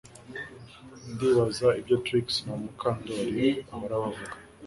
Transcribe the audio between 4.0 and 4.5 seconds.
bavuga